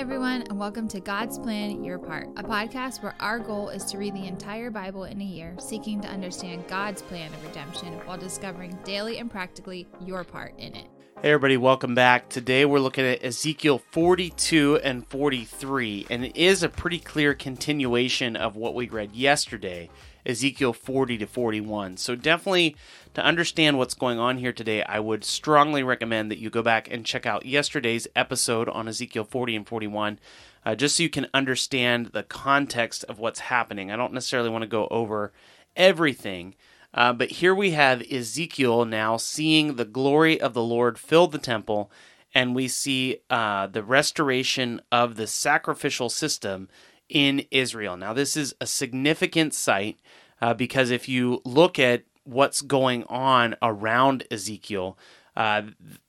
everyone, 0.00 0.40
and 0.48 0.58
welcome 0.58 0.88
to 0.88 0.98
God's 0.98 1.38
Plan 1.38 1.84
Your 1.84 1.98
Part, 1.98 2.28
a 2.38 2.42
podcast 2.42 3.02
where 3.02 3.14
our 3.20 3.38
goal 3.38 3.68
is 3.68 3.84
to 3.84 3.98
read 3.98 4.14
the 4.14 4.26
entire 4.26 4.70
Bible 4.70 5.04
in 5.04 5.20
a 5.20 5.24
year, 5.24 5.54
seeking 5.58 6.00
to 6.00 6.08
understand 6.08 6.66
God's 6.68 7.02
plan 7.02 7.30
of 7.34 7.44
redemption 7.44 7.92
while 8.06 8.16
discovering 8.16 8.78
daily 8.82 9.18
and 9.18 9.30
practically 9.30 9.86
your 10.06 10.24
part 10.24 10.54
in 10.56 10.74
it. 10.74 10.86
Hey, 11.20 11.32
everybody, 11.32 11.58
welcome 11.58 11.94
back. 11.94 12.30
Today 12.30 12.64
we're 12.64 12.80
looking 12.80 13.04
at 13.04 13.22
Ezekiel 13.22 13.82
42 13.90 14.80
and 14.82 15.06
43, 15.06 16.06
and 16.08 16.24
it 16.24 16.34
is 16.34 16.62
a 16.62 16.70
pretty 16.70 16.98
clear 16.98 17.34
continuation 17.34 18.36
of 18.36 18.56
what 18.56 18.74
we 18.74 18.88
read 18.88 19.14
yesterday, 19.14 19.90
Ezekiel 20.26 20.72
40 20.72 21.18
to 21.18 21.26
41. 21.26 21.96
So, 21.96 22.14
definitely 22.14 22.76
to 23.14 23.24
understand 23.24 23.78
what's 23.78 23.94
going 23.94 24.18
on 24.18 24.38
here 24.38 24.52
today, 24.52 24.82
I 24.82 25.00
would 25.00 25.24
strongly 25.24 25.82
recommend 25.82 26.30
that 26.30 26.38
you 26.38 26.50
go 26.50 26.62
back 26.62 26.90
and 26.90 27.04
check 27.04 27.26
out 27.26 27.46
yesterday's 27.46 28.06
episode 28.14 28.68
on 28.68 28.88
Ezekiel 28.88 29.24
40 29.24 29.56
and 29.56 29.66
41. 29.66 30.18
Uh, 30.64 30.74
just 30.74 30.96
so 30.96 31.02
you 31.02 31.08
can 31.08 31.26
understand 31.32 32.08
the 32.08 32.22
context 32.22 33.04
of 33.08 33.18
what's 33.18 33.40
happening. 33.40 33.90
I 33.90 33.96
don't 33.96 34.12
necessarily 34.12 34.50
want 34.50 34.62
to 34.62 34.68
go 34.68 34.88
over 34.90 35.32
everything, 35.74 36.54
uh, 36.92 37.12
but 37.12 37.30
here 37.30 37.54
we 37.54 37.70
have 37.70 38.02
Ezekiel 38.10 38.84
now 38.84 39.16
seeing 39.16 39.76
the 39.76 39.84
glory 39.84 40.40
of 40.40 40.52
the 40.54 40.62
Lord 40.62 40.98
fill 40.98 41.28
the 41.28 41.38
temple, 41.38 41.90
and 42.34 42.54
we 42.54 42.68
see 42.68 43.18
uh, 43.30 43.68
the 43.68 43.82
restoration 43.82 44.80
of 44.92 45.16
the 45.16 45.26
sacrificial 45.26 46.10
system 46.10 46.68
in 47.10 47.44
Israel. 47.50 47.96
Now, 47.96 48.14
this 48.14 48.36
is 48.36 48.54
a 48.60 48.66
significant 48.66 49.52
sight 49.52 49.98
uh, 50.40 50.54
because 50.54 50.90
if 50.90 51.08
you 51.08 51.42
look 51.44 51.78
at 51.78 52.04
what's 52.24 52.62
going 52.62 53.04
on 53.04 53.56
around 53.60 54.24
Ezekiel, 54.30 54.96
uh, 55.36 55.62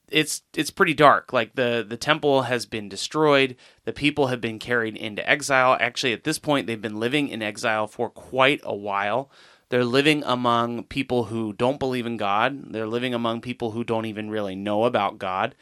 it's 0.10 0.44
it's 0.56 0.72
pretty 0.72 0.94
dark. 0.94 1.34
Like 1.34 1.56
the 1.56 1.86
the 1.88 1.98
temple 1.98 2.44
has 2.44 2.66
been 2.66 2.90
destroyed, 2.90 3.56
the 3.86 3.94
people 3.94 4.28
have 4.28 4.42
been 4.42 4.60
carried 4.60 4.96
into 4.96 5.28
exile. 5.28 5.78
Actually, 5.80 6.14
at 6.14 6.24
this 6.24 6.40
point, 6.40 6.68
they've 6.68 6.82
been 6.82 7.00
living 7.00 7.30
in 7.30 7.42
exile 7.42 7.88
for 7.88 8.10
quite 8.10 8.62
a 8.64 8.76
while. 8.76 9.32
They're 9.70 9.86
living 9.86 10.22
among 10.26 10.84
people 10.84 11.26
who 11.26 11.54
don't 11.54 11.80
believe 11.80 12.06
in 12.06 12.18
God. 12.18 12.74
They're 12.74 12.88
living 12.88 13.14
among 13.14 13.40
people 13.40 13.72
who 13.72 13.86
don't 13.86 14.06
even 14.06 14.30
really 14.30 14.56
know 14.56 14.84
about 14.84 15.18
God. 15.18 15.56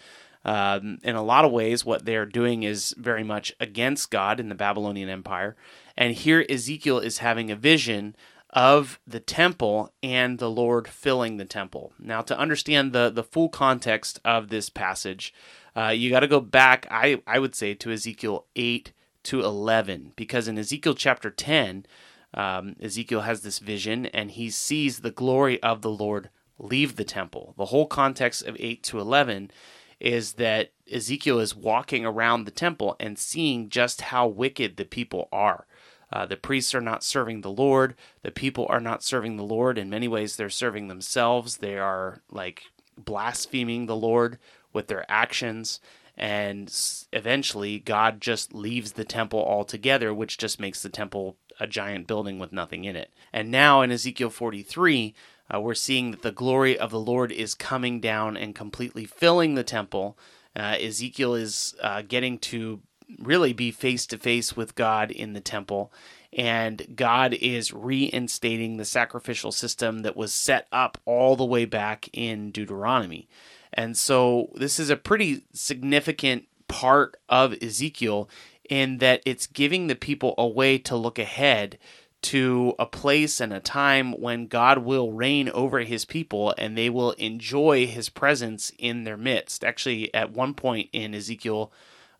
Um, 0.46 1.00
in 1.04 1.16
a 1.16 1.24
lot 1.24 1.46
of 1.46 1.52
ways, 1.52 1.84
what 1.84 2.06
they're 2.06 2.26
doing 2.26 2.64
is 2.64 2.96
very 2.98 3.24
much 3.24 3.54
against 3.60 4.10
God 4.10 4.40
in 4.40 4.50
the 4.50 4.56
Babylonian 4.56 5.10
Empire. 5.10 5.56
And 5.98 6.14
here 6.14 6.46
Ezekiel 6.50 7.00
is 7.00 7.18
having 7.18 7.52
a 7.52 7.56
vision 7.56 8.16
of 8.52 9.00
the 9.06 9.20
temple 9.20 9.94
and 10.02 10.40
the 10.40 10.50
Lord 10.50 10.88
filling 10.88 11.38
the 11.38 11.46
temple. 11.46 11.94
Now, 12.00 12.22
to 12.22 12.38
understand 12.38 12.94
the, 12.94 13.10
the 13.10 13.24
full 13.24 13.50
context 13.50 14.20
of 14.26 14.50
this 14.50 14.70
passage, 14.70 15.34
uh, 15.76 15.90
you 15.90 16.10
got 16.10 16.22
to 16.22 16.28
go 16.28 16.40
back, 16.40 16.88
I, 16.90 17.22
I 17.28 17.40
would 17.40 17.54
say, 17.54 17.74
to 17.76 17.92
Ezekiel 17.92 18.46
8 18.56 18.92
to 19.24 19.42
11, 19.42 20.14
because 20.16 20.48
in 20.48 20.58
Ezekiel 20.58 20.96
chapter 20.96 21.30
10, 21.30 21.86
um, 22.34 22.76
Ezekiel 22.82 23.22
has 23.22 23.42
this 23.42 23.60
vision 23.60 24.06
and 24.08 24.32
he 24.32 24.50
sees 24.50 25.00
the 25.00 25.12
glory 25.12 25.62
of 25.62 25.82
the 25.82 25.92
Lord 25.92 26.30
leave 26.58 26.96
the 26.96 27.04
temple. 27.04 27.54
The 27.58 27.66
whole 27.66 27.88
context 27.88 28.44
of 28.44 28.58
8 28.60 28.84
to 28.84 29.00
11 29.00 29.52
is 30.00 30.34
that 30.34 30.72
Ezekiel 30.92 31.40
is 31.40 31.56
walking 31.56 32.06
around 32.06 32.46
the 32.46 32.52
temple 32.52 32.96
and 33.00 33.18
seeing 33.18 33.70
just 33.70 34.02
how 34.02 34.28
wicked 34.28 34.78
the 34.78 34.86
people 34.86 35.28
are. 35.32 35.66
Uh, 36.12 36.26
the 36.26 36.38
priests 36.38 36.74
are 36.74 36.82
not 36.82 37.04
serving 37.04 37.42
the 37.42 37.52
Lord. 37.52 37.96
The 38.24 38.32
people 38.32 38.66
are 38.70 38.80
not 38.80 39.04
serving 39.04 39.38
the 39.38 39.44
Lord. 39.44 39.78
In 39.78 39.90
many 39.90 40.08
ways, 40.08 40.36
they're 40.36 40.50
serving 40.50 40.88
themselves. 40.88 41.58
They 41.58 41.78
are 41.78 42.22
like 42.32 42.64
blaspheming 42.98 43.86
the 43.86 43.96
Lord 43.96 44.40
with 44.74 44.88
their 44.88 45.06
actions. 45.10 45.80
And 46.18 46.74
eventually, 47.14 47.80
God 47.80 48.22
just 48.22 48.54
leaves 48.54 48.94
the 48.94 49.06
temple 49.06 49.44
altogether, 49.44 50.14
which 50.14 50.38
just 50.38 50.60
makes 50.60 50.82
the 50.82 50.90
temple 50.90 51.38
a 51.60 51.68
giant 51.68 52.08
building 52.08 52.40
with 52.40 52.52
nothing 52.52 52.86
in 52.86 52.96
it. 52.96 53.14
And 53.32 53.52
now 53.52 53.82
in 53.82 53.92
Ezekiel 53.92 54.30
43, 54.30 55.14
uh, 55.54 55.60
we're 55.60 55.74
seeing 55.74 56.12
that 56.12 56.22
the 56.22 56.32
glory 56.32 56.78
of 56.78 56.92
the 56.92 57.00
Lord 57.00 57.32
is 57.32 57.56
coming 57.56 58.00
down 58.00 58.38
and 58.38 58.56
completely 58.56 59.06
filling 59.06 59.56
the 59.56 59.64
temple. 59.64 60.18
Uh, 60.56 60.76
Ezekiel 60.80 61.36
is 61.36 61.76
uh, 61.82 62.02
getting 62.02 62.38
to 62.40 62.82
really 63.18 63.54
be 63.54 63.72
face 63.72 64.06
to 64.08 64.18
face 64.18 64.56
with 64.56 64.76
God 64.76 65.12
in 65.12 65.34
the 65.34 65.42
temple. 65.42 65.92
And 66.32 66.96
God 66.96 67.34
is 67.34 67.74
reinstating 67.74 68.78
the 68.78 68.86
sacrificial 68.86 69.52
system 69.52 70.00
that 70.00 70.16
was 70.16 70.32
set 70.32 70.68
up 70.72 71.00
all 71.06 71.36
the 71.36 71.46
way 71.46 71.66
back 71.66 72.08
in 72.14 72.52
Deuteronomy. 72.52 73.28
And 73.74 73.98
so 73.98 74.50
this 74.56 74.80
is 74.80 74.90
a 74.90 74.96
pretty 74.96 75.44
significant 75.54 76.46
part 76.68 77.18
of 77.28 77.56
Ezekiel 77.62 78.30
in 78.70 79.00
that 79.00 79.22
it's 79.26 79.48
giving 79.48 79.88
the 79.88 79.96
people 79.96 80.36
a 80.38 80.48
way 80.48 80.78
to 80.78 80.96
look 80.96 81.18
ahead 81.18 81.80
to 82.22 82.74
a 82.78 82.86
place 82.86 83.40
and 83.40 83.54
a 83.54 83.60
time 83.60 84.12
when 84.14 84.48
God 84.48 84.80
will 84.80 85.12
reign 85.12 85.50
over 85.50 85.80
his 85.80 86.06
people 86.06 86.54
and 86.58 86.78
they 86.78 86.90
will 86.90 87.12
enjoy 87.12 87.88
his 87.88 88.10
presence 88.10 88.72
in 88.78 89.04
their 89.04 89.18
midst. 89.18 89.64
Actually, 89.64 90.14
at 90.14 90.32
one 90.32 90.54
point 90.54 90.90
in 90.92 91.16
Ezekiel 91.16 91.72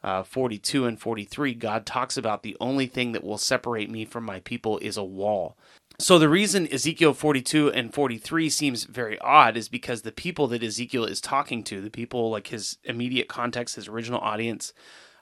uh, 0.04 0.24
42 0.24 0.86
and 0.86 1.00
43, 1.00 1.54
God 1.56 1.86
talks 1.86 2.16
about 2.16 2.44
the 2.44 2.56
only 2.62 2.88
thing 2.88 3.12
that 3.12 3.24
will 3.24 3.38
separate 3.38 3.90
me 3.90 4.06
from 4.06 4.24
my 4.24 4.40
people 4.40 4.78
is 4.80 4.96
a 4.96 5.04
wall. 5.04 5.58
So 6.00 6.18
the 6.18 6.30
reason 6.30 6.72
Ezekiel 6.72 7.14
42 7.14 7.74
and 7.74 7.94
43 7.94 8.50
seems 8.50 8.86
very 8.86 9.20
odd 9.20 9.58
is 9.58 9.68
because 9.68 10.04
the 10.04 10.14
people 10.14 10.48
that 10.48 10.64
Ezekiel 10.64 11.04
is 11.04 11.20
talking 11.20 11.62
to, 11.66 11.82
the 11.82 11.90
people 11.90 12.30
like 12.30 12.48
his 12.48 12.78
immediate 12.86 13.28
context, 13.28 13.76
his 13.76 13.90
original 13.90 14.22
audience, 14.22 14.72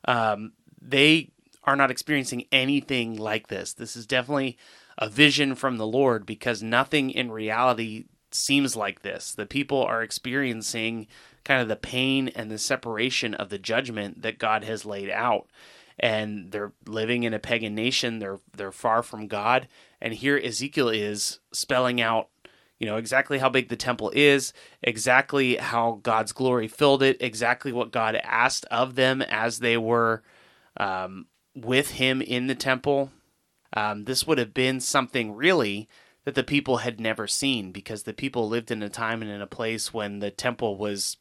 um, 0.05 0.51
they 0.79 1.31
are 1.67 1.75
not 1.75 1.91
experiencing 1.91 2.45
anything 2.51 3.17
like 3.17 3.47
this. 3.47 3.73
This 3.73 3.97
is 3.97 4.07
definitely 4.07 4.57
a 4.97 5.09
vision 5.09 5.53
from 5.53 5.77
the 5.77 5.85
Lord 5.85 6.25
because 6.25 6.63
nothing 6.63 7.11
in 7.11 7.29
reality 7.29 8.05
seems 8.31 8.75
like 8.75 9.01
this. 9.01 9.33
The 9.33 9.45
people 9.45 9.83
are 9.83 10.01
experiencing 10.01 11.07
kind 11.43 11.61
of 11.61 11.67
the 11.67 11.75
pain 11.75 12.29
and 12.29 12.49
the 12.49 12.57
separation 12.57 13.33
of 13.33 13.49
the 13.49 13.59
judgment 13.59 14.21
that 14.21 14.39
God 14.39 14.63
has 14.63 14.85
laid 14.85 15.09
out. 15.09 15.47
And 15.99 16.51
they're 16.51 16.71
living 16.85 17.23
in 17.23 17.33
a 17.33 17.39
pagan 17.39 17.75
nation. 17.75 18.19
They're 18.19 18.39
they're 18.55 18.71
far 18.71 19.03
from 19.03 19.27
God. 19.27 19.67
And 19.99 20.13
here 20.13 20.37
Ezekiel 20.37 20.89
is 20.89 21.39
spelling 21.51 21.99
out 21.99 22.29
you 22.79 22.85
know 22.85 22.97
exactly 22.97 23.39
how 23.39 23.49
big 23.49 23.69
the 23.69 23.75
temple 23.75 24.11
is, 24.13 24.53
exactly 24.83 25.55
how 25.55 25.99
God's 26.03 26.31
glory 26.31 26.67
filled 26.67 27.01
it, 27.01 27.17
exactly 27.19 27.71
what 27.71 27.91
God 27.91 28.15
asked 28.15 28.65
of 28.65 28.93
them 28.93 29.23
as 29.23 29.57
they 29.57 29.77
were 29.77 30.21
um, 30.79 31.25
with 31.65 31.91
him 31.91 32.21
in 32.21 32.47
the 32.47 32.55
temple. 32.55 33.11
Um, 33.73 34.05
this 34.05 34.25
would 34.25 34.37
have 34.37 34.53
been 34.53 34.79
something 34.79 35.35
really 35.35 35.87
that 36.23 36.35
the 36.35 36.43
people 36.43 36.77
had 36.77 36.99
never 36.99 37.27
seen 37.27 37.71
because 37.71 38.03
the 38.03 38.13
people 38.13 38.47
lived 38.47 38.69
in 38.71 38.83
a 38.83 38.89
time 38.89 39.21
and 39.21 39.31
in 39.31 39.41
a 39.41 39.47
place 39.47 39.93
when 39.93 40.19
the 40.19 40.31
temple 40.31 40.77
was 40.77 41.17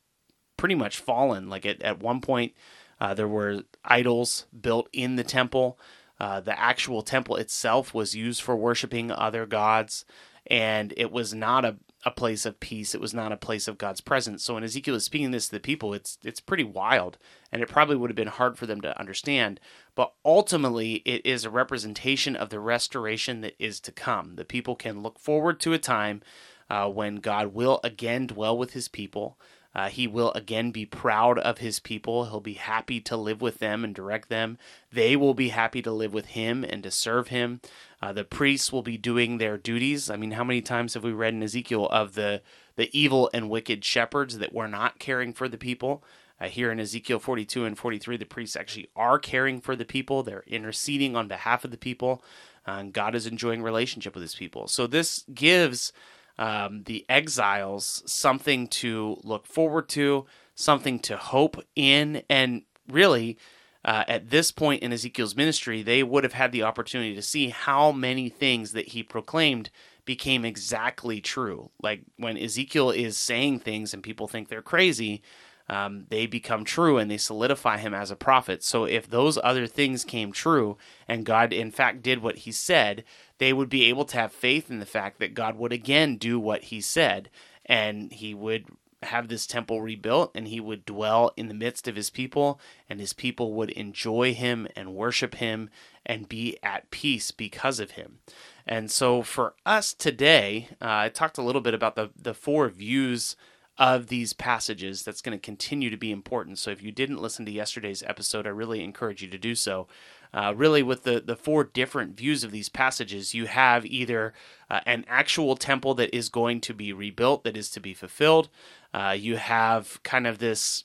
pretty 0.56 0.74
much 0.74 0.98
fallen. 0.98 1.48
Like 1.48 1.64
at, 1.64 1.80
at 1.82 2.00
one 2.00 2.20
point, 2.20 2.54
uh, 3.00 3.14
there 3.14 3.28
were 3.28 3.62
idols 3.84 4.47
built 4.58 4.88
in 4.92 5.16
the 5.16 5.24
temple. 5.24 5.78
Uh, 6.19 6.41
the 6.41 6.58
actual 6.58 7.03
temple 7.03 7.36
itself 7.36 7.92
was 7.92 8.16
used 8.16 8.42
for 8.42 8.56
worshiping 8.56 9.10
other 9.10 9.47
gods, 9.47 10.04
and 10.47 10.94
it 10.97 11.12
was 11.12 11.34
not 11.34 11.64
a 11.64 11.76
a 12.06 12.10
place 12.12 12.46
of 12.46 12.60
peace. 12.60 12.94
It 12.94 13.00
was 13.00 13.12
not 13.12 13.32
a 13.32 13.36
place 13.36 13.66
of 13.66 13.76
God's 13.76 14.00
presence. 14.00 14.44
So 14.44 14.54
when 14.54 14.62
Ezekiel 14.62 14.94
is 14.94 15.04
speaking 15.04 15.32
this 15.32 15.46
to 15.46 15.52
the 15.56 15.60
people, 15.60 15.92
it's 15.92 16.18
it's 16.22 16.38
pretty 16.38 16.62
wild, 16.62 17.18
and 17.50 17.60
it 17.60 17.68
probably 17.68 17.96
would 17.96 18.10
have 18.10 18.16
been 18.16 18.28
hard 18.28 18.56
for 18.56 18.64
them 18.64 18.80
to 18.82 18.98
understand. 18.98 19.58
But 19.96 20.12
ultimately, 20.24 21.02
it 21.04 21.26
is 21.26 21.44
a 21.44 21.50
representation 21.50 22.36
of 22.36 22.50
the 22.50 22.60
restoration 22.60 23.40
that 23.40 23.56
is 23.58 23.80
to 23.80 23.92
come. 23.92 24.36
The 24.36 24.44
people 24.44 24.76
can 24.76 25.02
look 25.02 25.18
forward 25.18 25.58
to 25.60 25.72
a 25.72 25.78
time 25.78 26.22
uh, 26.70 26.88
when 26.88 27.16
God 27.16 27.52
will 27.52 27.80
again 27.82 28.28
dwell 28.28 28.56
with 28.56 28.72
His 28.72 28.86
people. 28.86 29.36
Uh, 29.76 29.90
he 29.90 30.06
will 30.06 30.32
again 30.32 30.70
be 30.70 30.86
proud 30.86 31.38
of 31.38 31.58
his 31.58 31.80
people. 31.80 32.24
He'll 32.24 32.40
be 32.40 32.54
happy 32.54 32.98
to 33.02 33.14
live 33.14 33.42
with 33.42 33.58
them 33.58 33.84
and 33.84 33.94
direct 33.94 34.30
them. 34.30 34.56
They 34.91 35.16
will 35.16 35.34
be 35.34 35.50
happy 35.50 35.82
to 35.82 35.92
live 35.92 36.14
with 36.14 36.28
him 36.28 36.64
and 36.64 36.82
to 36.82 36.91
serve 36.91 37.28
him. 37.28 37.60
Uh, 38.03 38.13
the 38.13 38.25
priests 38.25 38.72
will 38.72 38.83
be 38.83 38.98
doing 38.98 39.39
their 39.39 39.57
duties. 39.57 40.10
I 40.10 40.16
mean, 40.16 40.33
how 40.33 40.45
many 40.45 40.60
times 40.60 40.95
have 40.95 41.04
we 41.04 41.13
read 41.13 41.34
in 41.34 41.43
Ezekiel 41.43 41.89
of 41.89 42.15
the 42.15 42.43
the 42.77 42.91
evil 42.97 43.31
and 43.33 43.48
wicked 43.48 43.84
shepherds 43.84 44.39
that 44.39 44.53
were 44.53 44.69
not 44.69 44.98
caring 44.98 45.33
for 45.33 45.48
the 45.48 45.59
people? 45.59 46.04
Uh, 46.39 46.48
here 46.48 46.71
in 46.71 46.78
Ezekiel 46.78 47.19
42 47.19 47.65
and 47.65 47.78
43, 47.78 48.19
the 48.19 48.27
priests 48.27 48.57
actually 48.57 48.91
are 48.95 49.19
caring 49.19 49.60
for 49.60 49.75
the 49.75 49.87
people. 49.87 50.22
They're 50.22 50.45
interceding 50.47 51.16
on 51.16 51.28
behalf 51.28 51.65
of 51.65 51.71
the 51.71 51.78
people. 51.78 52.22
Uh, 52.69 52.72
and 52.72 52.93
God 52.93 53.15
is 53.15 53.27
enjoying 53.27 53.63
relationship 53.63 54.15
with 54.15 54.22
his 54.22 54.34
people. 54.34 54.69
So 54.69 54.87
this 54.87 55.25
gives 55.33 55.93
um, 56.39 56.83
the 56.84 57.07
exiles 57.09 58.03
something 58.04 58.69
to 58.69 59.19
look 59.22 59.47
forward 59.47 59.89
to, 59.91 60.27
something 60.54 60.98
to 61.01 61.16
hope 61.16 61.63
in, 61.75 62.22
and 62.28 62.63
really, 62.89 63.39
uh, 63.86 64.03
at 64.09 64.30
this 64.30 64.50
point 64.50 64.83
in 64.83 64.92
Ezekiel's 64.92 65.36
ministry, 65.36 65.80
they 65.80 66.03
would 66.03 66.24
have 66.24 66.33
had 66.33 66.50
the 66.50 66.65
opportunity 66.65 67.15
to 67.15 67.22
see 67.22 67.50
how 67.50 67.92
many 67.92 68.28
things 68.28 68.72
that 68.72 68.88
he 68.88 69.03
proclaimed 69.04 69.71
became 70.04 70.44
exactly 70.44 71.21
true. 71.21 71.71
Like 71.80 72.03
when 72.16 72.36
Ezekiel 72.36 72.91
is 72.91 73.16
saying 73.16 73.60
things 73.60 73.94
and 73.94 74.03
people 74.03 74.27
think 74.27 74.48
they're 74.48 74.60
crazy, 74.60 75.22
um, 75.68 76.06
they 76.10 76.27
become 76.27 76.65
true 76.65 76.98
and 76.98 77.09
they 77.09 77.16
solidify 77.16 77.78
him 77.78 77.94
as 77.94 78.10
a 78.10 78.16
prophet. 78.16 78.65
So 78.65 78.84
if 78.84 79.09
those 79.09 79.38
other 79.42 79.68
things 79.68 80.04
came 80.04 80.33
true 80.33 80.77
and 81.06 81.24
God 81.24 81.53
in 81.53 81.71
fact 81.71 82.03
did 82.03 82.21
what 82.22 82.38
he 82.38 82.50
said, 82.50 83.04
they 83.38 83.53
would 83.53 83.68
be 83.68 83.84
able 83.84 84.04
to 84.06 84.16
have 84.16 84.33
faith 84.33 84.68
in 84.68 84.80
the 84.80 84.86
fact 84.86 85.21
that 85.21 85.34
God 85.34 85.56
would 85.56 85.72
again 85.72 86.16
do 86.16 86.41
what 86.41 86.65
he 86.65 86.80
said 86.80 87.30
and 87.65 88.12
he 88.12 88.34
would 88.34 88.66
have 89.06 89.28
this 89.28 89.47
temple 89.47 89.80
rebuilt 89.80 90.32
and 90.34 90.48
he 90.48 90.60
would 90.60 90.84
dwell 90.84 91.32
in 91.36 91.48
the 91.48 91.54
midst 91.54 91.88
of 91.88 91.97
his 91.97 92.10
people 92.10 92.60
and 92.88 93.00
his 93.00 93.12
people 93.12 93.54
would 93.54 93.70
enjoy 93.70 94.34
him 94.34 94.68
and 94.76 94.94
worship 94.94 95.36
him 95.36 95.70
and 96.04 96.28
be 96.28 96.56
at 96.62 96.91
peace 96.91 97.30
because 97.30 97.80
of 97.80 97.92
him. 97.92 98.18
And 98.66 98.91
so 98.91 99.22
for 99.22 99.54
us 99.64 99.94
today, 99.94 100.68
uh, 100.80 100.86
I 100.88 101.08
talked 101.08 101.38
a 101.38 101.42
little 101.42 101.60
bit 101.60 101.74
about 101.74 101.97
the, 101.97 102.10
the 102.20 102.34
four 102.34 102.68
views 102.68 103.36
of 103.78 104.06
these 104.06 104.32
passages 104.32 105.03
that's 105.03 105.20
going 105.20 105.36
to 105.36 105.42
continue 105.42 105.91
to 105.91 105.97
be 105.97 106.10
important. 106.10 106.59
So 106.59 106.70
if 106.70 106.82
you 106.82 106.91
didn't 106.91 107.20
listen 107.20 107.44
to 107.44 107.52
yesterday's 107.52 108.02
episode, 108.04 108.47
I 108.47 108.50
really 108.50 108.82
encourage 108.82 109.22
you 109.22 109.28
to 109.28 109.38
do 109.38 109.54
so. 109.54 109.86
Uh, 110.34 110.52
really, 110.54 110.82
with 110.82 111.04
the, 111.04 111.20
the 111.20 111.36
four 111.36 111.64
different 111.64 112.16
views 112.16 112.44
of 112.44 112.50
these 112.50 112.68
passages, 112.68 113.34
you 113.34 113.46
have 113.46 113.86
either 113.86 114.34
uh, 114.70 114.80
an 114.86 115.04
actual 115.08 115.56
temple 115.56 115.94
that 115.94 116.14
is 116.14 116.28
going 116.28 116.60
to 116.60 116.74
be 116.74 116.92
rebuilt, 116.92 117.44
that 117.44 117.56
is 117.56 117.70
to 117.70 117.80
be 117.80 117.94
fulfilled. 117.94 118.48
Uh, 118.92 119.16
you 119.18 119.36
have 119.36 120.02
kind 120.02 120.26
of 120.26 120.38
this 120.38 120.84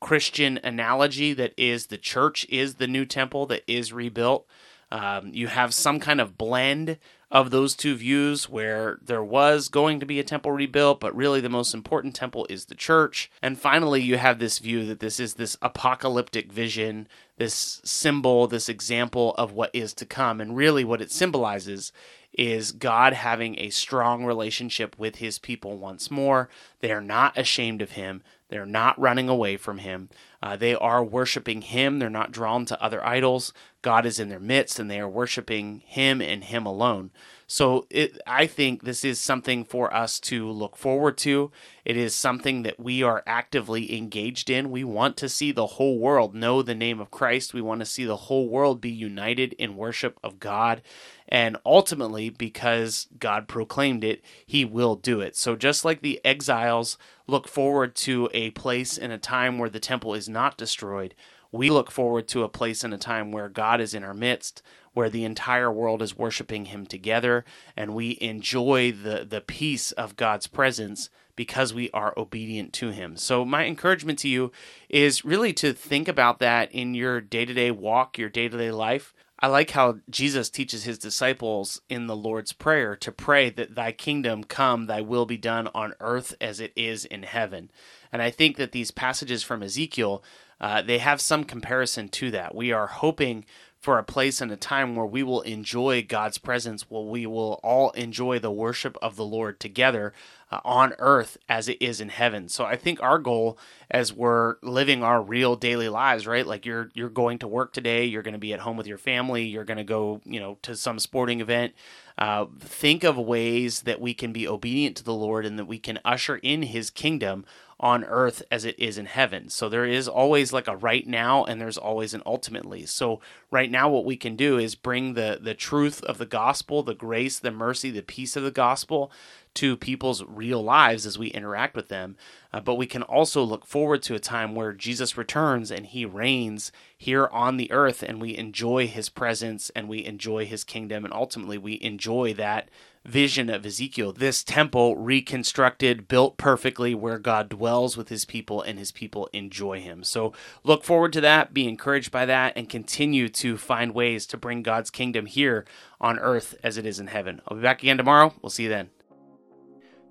Christian 0.00 0.58
analogy 0.64 1.32
that 1.32 1.54
is 1.56 1.86
the 1.86 1.98
church 1.98 2.44
is 2.48 2.74
the 2.74 2.88
new 2.88 3.06
temple 3.06 3.46
that 3.46 3.62
is 3.66 3.92
rebuilt. 3.92 4.46
Um, 4.90 5.30
you 5.32 5.46
have 5.46 5.72
some 5.72 6.00
kind 6.00 6.20
of 6.20 6.36
blend 6.36 6.98
of 7.32 7.50
those 7.50 7.74
two 7.74 7.94
views 7.94 8.46
where 8.46 8.98
there 9.02 9.24
was 9.24 9.70
going 9.70 9.98
to 9.98 10.04
be 10.04 10.20
a 10.20 10.24
temple 10.24 10.52
rebuilt, 10.52 11.00
but 11.00 11.16
really 11.16 11.40
the 11.40 11.48
most 11.48 11.72
important 11.72 12.14
temple 12.14 12.46
is 12.50 12.66
the 12.66 12.74
church. 12.74 13.30
And 13.40 13.58
finally, 13.58 14.02
you 14.02 14.18
have 14.18 14.38
this 14.38 14.58
view 14.58 14.84
that 14.84 15.00
this 15.00 15.18
is 15.18 15.34
this 15.34 15.56
apocalyptic 15.62 16.52
vision, 16.52 17.08
this 17.38 17.80
symbol, 17.84 18.46
this 18.46 18.68
example 18.68 19.34
of 19.38 19.52
what 19.52 19.70
is 19.72 19.94
to 19.94 20.04
come. 20.04 20.42
And 20.42 20.54
really, 20.54 20.84
what 20.84 21.00
it 21.00 21.10
symbolizes 21.10 21.90
is 22.32 22.72
God 22.72 23.12
having 23.12 23.58
a 23.58 23.70
strong 23.70 24.24
relationship 24.24 24.98
with 24.98 25.16
his 25.16 25.38
people 25.38 25.76
once 25.76 26.10
more. 26.10 26.48
They 26.80 26.92
are 26.92 27.00
not 27.02 27.36
ashamed 27.36 27.82
of 27.82 27.92
him. 27.92 28.22
They're 28.48 28.66
not 28.66 28.98
running 29.00 29.28
away 29.28 29.56
from 29.56 29.78
him. 29.78 30.10
Uh, 30.42 30.56
they 30.56 30.74
are 30.74 31.02
worshiping 31.02 31.62
him. 31.62 31.98
They're 31.98 32.10
not 32.10 32.32
drawn 32.32 32.66
to 32.66 32.82
other 32.82 33.04
idols. 33.04 33.52
God 33.80 34.04
is 34.04 34.18
in 34.18 34.28
their 34.28 34.40
midst 34.40 34.78
and 34.78 34.90
they 34.90 35.00
are 35.00 35.08
worshiping 35.08 35.82
him 35.86 36.20
and 36.20 36.44
him 36.44 36.66
alone. 36.66 37.10
So 37.52 37.86
it, 37.90 38.18
I 38.26 38.46
think 38.46 38.82
this 38.82 39.04
is 39.04 39.20
something 39.20 39.66
for 39.66 39.92
us 39.92 40.18
to 40.20 40.50
look 40.50 40.74
forward 40.74 41.18
to. 41.18 41.52
It 41.84 41.98
is 41.98 42.14
something 42.14 42.62
that 42.62 42.80
we 42.80 43.02
are 43.02 43.22
actively 43.26 43.94
engaged 43.94 44.48
in. 44.48 44.70
We 44.70 44.84
want 44.84 45.18
to 45.18 45.28
see 45.28 45.52
the 45.52 45.66
whole 45.66 45.98
world 45.98 46.34
know 46.34 46.62
the 46.62 46.74
name 46.74 46.98
of 46.98 47.10
Christ. 47.10 47.52
We 47.52 47.60
want 47.60 47.80
to 47.80 47.84
see 47.84 48.06
the 48.06 48.16
whole 48.16 48.48
world 48.48 48.80
be 48.80 48.88
united 48.90 49.52
in 49.58 49.76
worship 49.76 50.18
of 50.24 50.40
God. 50.40 50.80
And 51.28 51.58
ultimately, 51.66 52.30
because 52.30 53.06
God 53.18 53.48
proclaimed 53.48 54.02
it, 54.02 54.24
he 54.46 54.64
will 54.64 54.96
do 54.96 55.20
it. 55.20 55.36
So 55.36 55.54
just 55.54 55.84
like 55.84 56.00
the 56.00 56.24
exiles 56.24 56.96
look 57.26 57.46
forward 57.46 57.94
to 57.96 58.30
a 58.32 58.48
place 58.52 58.96
in 58.96 59.10
a 59.10 59.18
time 59.18 59.58
where 59.58 59.68
the 59.68 59.78
temple 59.78 60.14
is 60.14 60.26
not 60.26 60.56
destroyed, 60.56 61.14
we 61.52 61.70
look 61.70 61.90
forward 61.90 62.26
to 62.28 62.42
a 62.42 62.48
place 62.48 62.82
and 62.82 62.92
a 62.92 62.98
time 62.98 63.30
where 63.30 63.48
God 63.48 63.80
is 63.80 63.94
in 63.94 64.02
our 64.02 64.14
midst, 64.14 64.62
where 64.94 65.10
the 65.10 65.24
entire 65.24 65.70
world 65.70 66.02
is 66.02 66.16
worshiping 66.16 66.66
him 66.66 66.86
together, 66.86 67.44
and 67.76 67.94
we 67.94 68.18
enjoy 68.20 68.90
the, 68.90 69.26
the 69.28 69.40
peace 69.40 69.92
of 69.92 70.16
God's 70.16 70.46
presence 70.46 71.10
because 71.36 71.72
we 71.72 71.90
are 71.92 72.12
obedient 72.16 72.72
to 72.74 72.90
him. 72.90 73.16
So 73.16 73.44
my 73.44 73.64
encouragement 73.66 74.18
to 74.20 74.28
you 74.28 74.52
is 74.88 75.24
really 75.24 75.52
to 75.54 75.72
think 75.72 76.08
about 76.08 76.40
that 76.40 76.72
in 76.72 76.94
your 76.94 77.20
day-to-day 77.20 77.70
walk, 77.70 78.18
your 78.18 78.28
day-to-day 78.28 78.70
life. 78.70 79.14
I 79.38 79.48
like 79.48 79.70
how 79.70 79.96
Jesus 80.08 80.50
teaches 80.50 80.84
his 80.84 80.98
disciples 80.98 81.80
in 81.88 82.06
the 82.06 82.14
Lord's 82.14 82.52
Prayer 82.52 82.94
to 82.96 83.10
pray 83.10 83.50
that 83.50 83.74
thy 83.74 83.90
kingdom 83.92 84.44
come, 84.44 84.86
thy 84.86 85.00
will 85.00 85.26
be 85.26 85.36
done 85.36 85.68
on 85.74 85.94
earth 86.00 86.34
as 86.40 86.60
it 86.60 86.72
is 86.76 87.04
in 87.06 87.24
heaven. 87.24 87.70
And 88.12 88.22
I 88.22 88.30
think 88.30 88.56
that 88.58 88.70
these 88.70 88.92
passages 88.92 89.42
from 89.42 89.62
Ezekiel, 89.62 90.22
uh, 90.62 90.80
they 90.80 90.98
have 90.98 91.20
some 91.20 91.44
comparison 91.44 92.08
to 92.08 92.30
that. 92.30 92.54
We 92.54 92.72
are 92.72 92.86
hoping 92.86 93.44
for 93.82 93.98
a 93.98 94.04
place 94.04 94.40
and 94.40 94.52
a 94.52 94.56
time 94.56 94.94
where 94.94 95.04
we 95.04 95.24
will 95.24 95.40
enjoy 95.40 96.06
God's 96.08 96.38
presence, 96.38 96.88
where 96.88 97.02
we 97.02 97.26
will 97.26 97.58
all 97.64 97.90
enjoy 97.90 98.38
the 98.38 98.52
worship 98.52 98.96
of 99.02 99.16
the 99.16 99.24
Lord 99.24 99.58
together 99.58 100.12
uh, 100.52 100.60
on 100.64 100.94
earth 101.00 101.36
as 101.48 101.68
it 101.68 101.82
is 101.82 102.00
in 102.00 102.10
heaven. 102.10 102.48
So 102.48 102.64
I 102.64 102.76
think 102.76 103.02
our 103.02 103.18
goal 103.18 103.58
as 103.90 104.12
we're 104.12 104.54
living 104.62 105.02
our 105.02 105.20
real 105.20 105.56
daily 105.56 105.88
lives, 105.88 106.28
right? 106.28 106.46
Like 106.46 106.64
you're 106.64 106.90
you're 106.94 107.08
going 107.08 107.40
to 107.40 107.48
work 107.48 107.72
today, 107.72 108.04
you're 108.04 108.22
going 108.22 108.34
to 108.34 108.38
be 108.38 108.52
at 108.52 108.60
home 108.60 108.76
with 108.76 108.86
your 108.86 108.98
family, 108.98 109.46
you're 109.46 109.64
going 109.64 109.78
to 109.78 109.84
go, 109.84 110.20
you 110.24 110.38
know, 110.38 110.58
to 110.62 110.76
some 110.76 111.00
sporting 111.00 111.40
event. 111.40 111.74
Uh, 112.16 112.46
think 112.60 113.02
of 113.02 113.16
ways 113.16 113.82
that 113.82 114.00
we 114.00 114.14
can 114.14 114.32
be 114.32 114.46
obedient 114.46 114.96
to 114.98 115.02
the 115.02 115.14
Lord 115.14 115.44
and 115.44 115.58
that 115.58 115.64
we 115.64 115.80
can 115.80 115.98
usher 116.04 116.36
in 116.36 116.62
His 116.62 116.88
kingdom 116.88 117.44
on 117.82 118.04
earth 118.04 118.44
as 118.48 118.64
it 118.64 118.78
is 118.78 118.96
in 118.96 119.06
heaven. 119.06 119.50
So 119.50 119.68
there 119.68 119.84
is 119.84 120.06
always 120.06 120.52
like 120.52 120.68
a 120.68 120.76
right 120.76 121.06
now 121.06 121.44
and 121.44 121.60
there's 121.60 121.76
always 121.76 122.14
an 122.14 122.22
ultimately. 122.24 122.86
So 122.86 123.20
right 123.50 123.70
now 123.70 123.90
what 123.90 124.04
we 124.04 124.16
can 124.16 124.36
do 124.36 124.56
is 124.56 124.76
bring 124.76 125.14
the 125.14 125.38
the 125.42 125.54
truth 125.54 126.02
of 126.04 126.18
the 126.18 126.26
gospel, 126.26 126.84
the 126.84 126.94
grace, 126.94 127.40
the 127.40 127.50
mercy, 127.50 127.90
the 127.90 128.02
peace 128.02 128.36
of 128.36 128.44
the 128.44 128.52
gospel 128.52 129.10
to 129.54 129.76
people's 129.76 130.24
real 130.24 130.62
lives 130.62 131.04
as 131.04 131.18
we 131.18 131.26
interact 131.28 131.74
with 131.74 131.88
them. 131.88 132.16
Uh, 132.52 132.60
but 132.60 132.76
we 132.76 132.86
can 132.86 133.02
also 133.02 133.42
look 133.42 133.66
forward 133.66 134.02
to 134.02 134.14
a 134.14 134.20
time 134.20 134.54
where 134.54 134.72
Jesus 134.72 135.18
returns 135.18 135.70
and 135.70 135.86
he 135.86 136.06
reigns 136.06 136.72
here 136.96 137.28
on 137.32 137.56
the 137.56 137.70
earth 137.72 138.02
and 138.02 138.20
we 138.20 138.36
enjoy 138.36 138.86
his 138.86 139.08
presence 139.08 139.70
and 139.70 139.88
we 139.88 140.04
enjoy 140.04 140.46
his 140.46 140.64
kingdom 140.64 141.04
and 141.04 141.12
ultimately 141.12 141.58
we 141.58 141.78
enjoy 141.82 142.32
that 142.34 142.68
vision 143.04 143.50
of 143.50 143.66
Ezekiel, 143.66 144.12
this 144.12 144.44
temple 144.44 144.96
reconstructed, 144.96 146.08
built 146.08 146.36
perfectly, 146.36 146.94
where 146.94 147.18
God 147.18 147.48
dwells 147.48 147.96
with 147.96 148.08
his 148.08 148.24
people 148.24 148.62
and 148.62 148.78
his 148.78 148.92
people 148.92 149.28
enjoy 149.32 149.80
him. 149.80 150.04
So 150.04 150.32
look 150.64 150.84
forward 150.84 151.12
to 151.14 151.20
that, 151.22 151.52
be 151.52 151.68
encouraged 151.68 152.10
by 152.10 152.26
that, 152.26 152.54
and 152.56 152.68
continue 152.68 153.28
to 153.30 153.56
find 153.56 153.94
ways 153.94 154.26
to 154.26 154.36
bring 154.36 154.62
God's 154.62 154.90
kingdom 154.90 155.26
here 155.26 155.64
on 156.00 156.18
earth 156.18 156.54
as 156.62 156.78
it 156.78 156.86
is 156.86 157.00
in 157.00 157.08
heaven. 157.08 157.40
I'll 157.48 157.56
be 157.56 157.62
back 157.62 157.82
again 157.82 157.96
tomorrow. 157.96 158.34
We'll 158.42 158.50
see 158.50 158.64
you 158.64 158.68
then. 158.68 158.90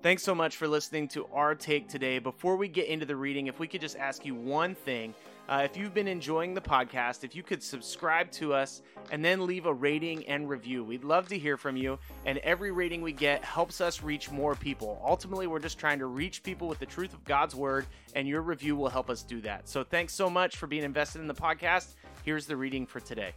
Thanks 0.02 0.24
so 0.24 0.34
much 0.34 0.56
for 0.56 0.66
listening 0.66 1.06
to 1.08 1.26
our 1.32 1.54
take 1.54 1.88
today. 1.88 2.18
Before 2.18 2.56
we 2.56 2.66
get 2.66 2.88
into 2.88 3.06
the 3.06 3.14
reading, 3.14 3.46
if 3.46 3.60
we 3.60 3.68
could 3.68 3.80
just 3.80 3.96
ask 3.96 4.26
you 4.26 4.34
one 4.34 4.74
thing. 4.74 5.14
Uh, 5.48 5.62
if 5.64 5.76
you've 5.76 5.92
been 5.92 6.08
enjoying 6.08 6.54
the 6.54 6.60
podcast, 6.60 7.24
if 7.24 7.34
you 7.34 7.42
could 7.42 7.62
subscribe 7.62 8.30
to 8.30 8.54
us 8.54 8.80
and 9.10 9.24
then 9.24 9.44
leave 9.44 9.66
a 9.66 9.74
rating 9.74 10.26
and 10.28 10.48
review, 10.48 10.84
we'd 10.84 11.04
love 11.04 11.28
to 11.28 11.38
hear 11.38 11.56
from 11.56 11.76
you. 11.76 11.98
And 12.24 12.38
every 12.38 12.70
rating 12.70 13.02
we 13.02 13.12
get 13.12 13.44
helps 13.44 13.80
us 13.80 14.02
reach 14.02 14.30
more 14.30 14.54
people. 14.54 15.02
Ultimately, 15.04 15.48
we're 15.48 15.58
just 15.58 15.78
trying 15.78 15.98
to 15.98 16.06
reach 16.06 16.42
people 16.42 16.68
with 16.68 16.78
the 16.78 16.86
truth 16.86 17.12
of 17.12 17.24
God's 17.24 17.54
word, 17.54 17.86
and 18.14 18.28
your 18.28 18.40
review 18.40 18.76
will 18.76 18.88
help 18.88 19.10
us 19.10 19.22
do 19.22 19.40
that. 19.40 19.68
So 19.68 19.82
thanks 19.82 20.14
so 20.14 20.30
much 20.30 20.56
for 20.56 20.66
being 20.66 20.84
invested 20.84 21.20
in 21.20 21.26
the 21.26 21.34
podcast. 21.34 21.94
Here's 22.24 22.46
the 22.46 22.56
reading 22.56 22.86
for 22.86 23.00
today 23.00 23.34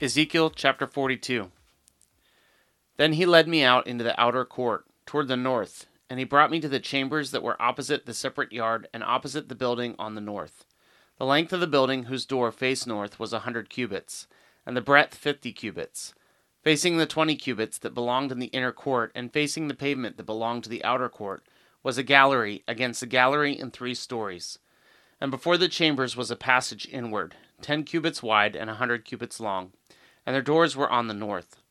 Ezekiel 0.00 0.50
chapter 0.50 0.86
42. 0.86 1.50
Then 2.96 3.12
he 3.12 3.26
led 3.26 3.48
me 3.48 3.62
out 3.62 3.86
into 3.86 4.04
the 4.04 4.20
outer 4.20 4.44
court, 4.44 4.86
toward 5.06 5.28
the 5.28 5.36
north, 5.36 5.86
and 6.10 6.18
he 6.18 6.24
brought 6.24 6.50
me 6.50 6.60
to 6.60 6.68
the 6.68 6.80
chambers 6.80 7.30
that 7.30 7.42
were 7.42 7.60
opposite 7.60 8.06
the 8.06 8.14
separate 8.14 8.52
yard 8.52 8.88
and 8.92 9.02
opposite 9.02 9.48
the 9.48 9.54
building 9.54 9.94
on 9.98 10.14
the 10.14 10.20
north. 10.20 10.64
The 11.18 11.24
length 11.24 11.52
of 11.52 11.60
the 11.60 11.66
building 11.68 12.04
whose 12.04 12.26
door 12.26 12.50
faced 12.50 12.86
north 12.86 13.20
was 13.20 13.32
a 13.32 13.40
hundred 13.40 13.70
cubits, 13.70 14.26
and 14.66 14.76
the 14.76 14.80
breadth 14.80 15.14
fifty 15.14 15.52
cubits. 15.52 16.12
Facing 16.62 16.96
the 16.96 17.06
twenty 17.06 17.36
cubits 17.36 17.78
that 17.78 17.94
belonged 17.94 18.32
in 18.32 18.40
the 18.40 18.46
inner 18.46 18.72
court, 18.72 19.12
and 19.14 19.32
facing 19.32 19.68
the 19.68 19.74
pavement 19.74 20.16
that 20.16 20.24
belonged 20.24 20.64
to 20.64 20.70
the 20.70 20.82
outer 20.82 21.08
court, 21.08 21.44
was 21.84 21.98
a 21.98 22.02
gallery 22.02 22.64
against 22.66 23.02
a 23.02 23.06
gallery 23.06 23.56
in 23.56 23.70
three 23.70 23.94
stories. 23.94 24.58
And 25.20 25.30
before 25.30 25.56
the 25.56 25.68
chambers 25.68 26.16
was 26.16 26.30
a 26.30 26.36
passage 26.36 26.88
inward, 26.90 27.36
ten 27.60 27.84
cubits 27.84 28.22
wide 28.22 28.56
and 28.56 28.68
a 28.68 28.74
hundred 28.74 29.04
cubits 29.04 29.38
long, 29.38 29.72
and 30.26 30.34
their 30.34 30.42
doors 30.42 30.74
were 30.74 30.90
on 30.90 31.06
the 31.06 31.14
north. 31.14 31.62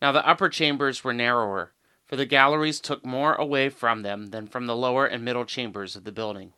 Now 0.00 0.12
the 0.12 0.26
upper 0.26 0.48
chambers 0.48 1.02
were 1.02 1.12
narrower, 1.12 1.72
for 2.04 2.14
the 2.14 2.26
galleries 2.26 2.78
took 2.78 3.04
more 3.04 3.34
away 3.34 3.68
from 3.68 4.02
them 4.02 4.26
than 4.26 4.46
from 4.46 4.66
the 4.66 4.76
lower 4.76 5.06
and 5.06 5.24
middle 5.24 5.44
chambers 5.44 5.96
of 5.96 6.04
the 6.04 6.12
building. 6.12 6.52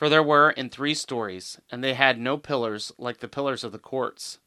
For 0.00 0.08
there 0.08 0.22
were 0.22 0.48
in 0.52 0.70
three 0.70 0.94
stories, 0.94 1.60
and 1.70 1.84
they 1.84 1.92
had 1.92 2.18
no 2.18 2.38
pillars 2.38 2.90
like 2.96 3.18
the 3.18 3.28
pillars 3.28 3.62
of 3.62 3.70
the 3.70 3.78
courts. 3.78 4.38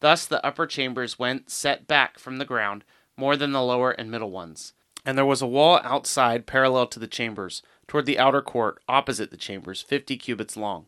Thus 0.00 0.26
the 0.26 0.44
upper 0.44 0.66
chambers 0.66 1.16
went 1.16 1.48
set 1.48 1.86
back 1.86 2.18
from 2.18 2.38
the 2.38 2.44
ground 2.44 2.82
more 3.16 3.36
than 3.36 3.52
the 3.52 3.62
lower 3.62 3.92
and 3.92 4.10
middle 4.10 4.32
ones. 4.32 4.72
And 5.04 5.16
there 5.16 5.24
was 5.24 5.40
a 5.40 5.46
wall 5.46 5.78
outside 5.84 6.44
parallel 6.44 6.88
to 6.88 6.98
the 6.98 7.06
chambers, 7.06 7.62
toward 7.86 8.04
the 8.04 8.18
outer 8.18 8.42
court, 8.42 8.82
opposite 8.88 9.30
the 9.30 9.36
chambers, 9.36 9.80
fifty 9.80 10.16
cubits 10.16 10.56
long. 10.56 10.86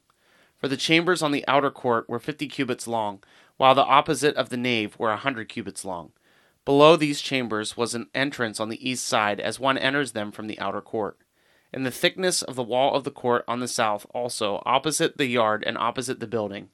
For 0.57 0.67
the 0.67 0.77
chambers 0.77 1.23
on 1.23 1.31
the 1.31 1.45
outer 1.47 1.71
court 1.71 2.09
were 2.09 2.19
fifty 2.19 2.49
cubits 2.49 2.89
long, 2.89 3.23
while 3.57 3.77
the 3.77 3.85
opposite 3.85 4.35
of 4.35 4.49
the 4.49 4.57
nave 4.57 4.99
were 4.99 5.13
a 5.13 5.17
hundred 5.17 5.49
cubits 5.49 5.85
long. 5.85 6.11
Below 6.65 6.97
these 6.97 7.21
chambers 7.21 7.77
was 7.77 7.95
an 7.95 8.09
entrance 8.17 8.59
on 8.59 8.69
the 8.69 8.91
east 8.91 9.07
side 9.07 9.39
as 9.39 9.61
one 9.61 9.79
enters 9.79 10.11
them 10.11 10.33
from 10.33 10.49
the 10.49 10.59
outer 10.59 10.81
court. 10.81 11.19
In 11.73 11.83
the 11.83 11.91
thickness 11.91 12.43
of 12.43 12.55
the 12.55 12.63
wall 12.63 12.95
of 12.95 13.05
the 13.05 13.11
court 13.11 13.45
on 13.47 13.61
the 13.61 13.69
south, 13.69 14.07
also, 14.15 14.63
opposite 14.65 15.19
the 15.19 15.27
yard 15.27 15.63
and 15.67 15.77
opposite 15.77 16.19
the 16.19 16.27
building, 16.27 16.71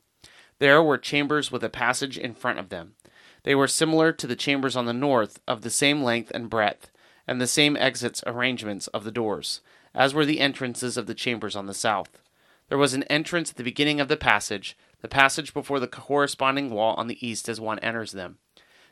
there 0.60 0.82
were 0.82 0.98
chambers 0.98 1.50
with 1.50 1.64
a 1.64 1.68
passage 1.68 2.16
in 2.16 2.34
front 2.34 2.58
of 2.60 2.68
them. 2.68 2.94
They 3.42 3.54
were 3.54 3.66
similar 3.66 4.12
to 4.12 4.26
the 4.26 4.36
chambers 4.36 4.76
on 4.76 4.86
the 4.86 4.92
north, 4.92 5.40
of 5.48 5.62
the 5.62 5.70
same 5.70 6.02
length 6.02 6.30
and 6.32 6.48
breadth, 6.48 6.90
and 7.26 7.40
the 7.40 7.46
same 7.46 7.76
exits 7.76 8.22
arrangements 8.26 8.86
of 8.88 9.04
the 9.04 9.10
doors, 9.10 9.60
as 9.94 10.14
were 10.14 10.24
the 10.24 10.40
entrances 10.40 10.96
of 10.96 11.06
the 11.06 11.14
chambers 11.14 11.56
on 11.56 11.66
the 11.66 11.74
south. 11.74 12.22
There 12.68 12.78
was 12.78 12.94
an 12.94 13.02
entrance 13.04 13.50
at 13.50 13.56
the 13.56 13.64
beginning 13.64 14.00
of 14.00 14.08
the 14.08 14.16
passage, 14.16 14.76
the 15.02 15.08
passage 15.08 15.52
before 15.52 15.80
the 15.80 15.88
corresponding 15.88 16.70
wall 16.70 16.94
on 16.94 17.08
the 17.08 17.26
east 17.26 17.48
as 17.48 17.60
one 17.60 17.78
enters 17.80 18.12
them. 18.12 18.38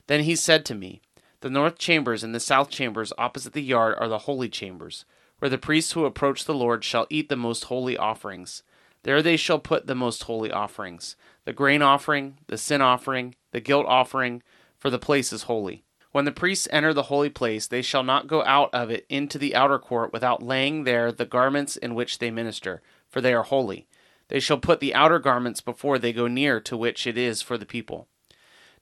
Then 0.09 0.25
he 0.25 0.37
said 0.37 0.65
to 0.67 0.75
me, 0.75 1.01
The 1.41 1.51
north 1.51 1.79
chambers 1.79 2.23
and 2.23 2.35
the 2.35 2.41
south 2.41 2.71
chambers 2.71 3.13
opposite 3.17 3.53
the 3.53 3.63
yard 3.63 3.95
are 3.99 4.09
the 4.09 4.19
holy 4.19 4.49
chambers, 4.49 5.05
where 5.43 5.51
the 5.51 5.59
priests 5.59 5.91
who 5.91 6.05
approach 6.05 6.45
the 6.45 6.55
Lord 6.55 6.85
shall 6.85 7.09
eat 7.11 7.29
the 7.29 7.35
most 7.35 7.65
holy 7.65 7.97
offerings. 7.97 8.63
There 9.03 9.21
they 9.21 9.37
shall 9.37 9.59
put 9.59 9.89
the 9.89 9.95
most 9.97 10.23
holy 10.23 10.53
offerings 10.53 11.17
the 11.45 11.53
grain 11.53 11.83
offering, 11.83 12.39
the 12.47 12.57
sin 12.57 12.81
offering, 12.81 13.35
the 13.51 13.59
guilt 13.59 13.85
offering, 13.89 14.45
for 14.79 14.89
the 14.89 15.01
place 15.01 15.33
is 15.33 15.43
holy. 15.43 15.83
When 16.13 16.27
the 16.27 16.31
priests 16.31 16.69
enter 16.71 16.95
the 16.95 17.11
holy 17.11 17.29
place, 17.29 17.67
they 17.67 17.83
shall 17.83 18.05
not 18.05 18.29
go 18.29 18.45
out 18.45 18.73
of 18.73 18.89
it 18.89 19.05
into 19.09 19.37
the 19.37 19.57
outer 19.57 19.81
court 19.81 20.13
without 20.13 20.45
laying 20.45 20.85
there 20.85 21.11
the 21.11 21.27
garments 21.27 21.77
in 21.77 21.97
which 21.97 22.21
they 22.21 22.31
minister, 22.31 22.81
for 23.09 23.21
they 23.21 23.35
are 23.35 23.43
holy. 23.43 23.89
They 24.29 24.39
shall 24.39 24.59
put 24.59 24.79
the 24.79 24.95
outer 24.95 25.19
garments 25.19 25.61
before 25.61 25.99
they 25.99 26.13
go 26.13 26.29
near 26.29 26.61
to 26.61 26.77
which 26.77 27.05
it 27.05 27.19
is 27.19 27.43
for 27.43 27.59
the 27.59 27.67
people. 27.67 28.07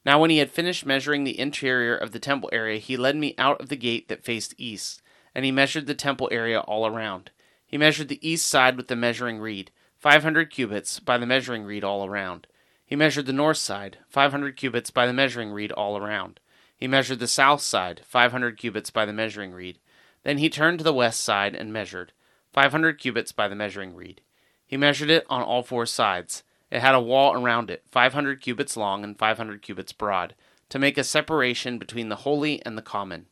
Now, 0.05 0.21
when 0.21 0.29
he 0.29 0.37
had 0.37 0.51
finished 0.51 0.85
measuring 0.85 1.23
the 1.23 1.39
interior 1.39 1.95
of 1.95 2.11
the 2.11 2.19
temple 2.19 2.51
area, 2.53 2.77
he 2.77 2.97
led 2.97 3.15
me 3.15 3.33
out 3.39 3.59
of 3.59 3.69
the 3.69 3.75
gate 3.75 4.09
that 4.09 4.23
faced 4.23 4.53
east, 4.59 5.01
and 5.33 5.45
he 5.45 5.51
measured 5.51 5.87
the 5.87 5.95
temple 5.95 6.29
area 6.31 6.59
all 6.59 6.85
around. 6.85 7.31
He 7.65 7.77
measured 7.77 8.09
the 8.09 8.27
east 8.27 8.47
side 8.47 8.75
with 8.75 8.87
the 8.87 8.95
measuring 8.95 9.39
reed, 9.39 9.71
five 9.97 10.23
hundred 10.23 10.51
cubits, 10.51 10.99
by 10.99 11.17
the 11.17 11.25
measuring 11.25 11.63
reed 11.63 11.83
all 11.83 12.05
around. 12.05 12.47
He 12.85 12.95
measured 12.95 13.25
the 13.25 13.33
north 13.33 13.57
side, 13.57 13.99
five 14.09 14.31
hundred 14.31 14.57
cubits, 14.57 14.91
by 14.91 15.05
the 15.07 15.13
measuring 15.13 15.51
reed 15.51 15.71
all 15.71 15.97
around. 15.97 16.39
He 16.75 16.87
measured 16.87 17.19
the 17.19 17.27
south 17.27 17.61
side, 17.61 18.01
five 18.05 18.31
hundred 18.31 18.57
cubits, 18.57 18.89
by 18.89 19.05
the 19.05 19.13
measuring 19.13 19.53
reed. 19.53 19.79
Then 20.23 20.39
he 20.39 20.49
turned 20.49 20.79
to 20.79 20.83
the 20.83 20.93
west 20.93 21.21
side 21.21 21.55
and 21.55 21.71
measured, 21.71 22.11
five 22.51 22.71
hundred 22.71 22.99
cubits 22.99 23.31
by 23.31 23.47
the 23.47 23.55
measuring 23.55 23.95
reed. 23.95 24.21
He 24.65 24.77
measured 24.77 25.09
it 25.09 25.25
on 25.29 25.41
all 25.41 25.63
four 25.63 25.85
sides. 25.85 26.43
It 26.69 26.81
had 26.81 26.95
a 26.95 27.01
wall 27.01 27.33
around 27.33 27.69
it, 27.69 27.83
five 27.91 28.13
hundred 28.13 28.41
cubits 28.41 28.75
long 28.75 29.03
and 29.03 29.17
five 29.17 29.37
hundred 29.37 29.61
cubits 29.61 29.93
broad, 29.93 30.35
to 30.69 30.79
make 30.79 30.97
a 30.97 31.03
separation 31.03 31.77
between 31.77 32.09
the 32.09 32.17
holy 32.17 32.65
and 32.65 32.77
the 32.77 32.81
common. 32.81 33.27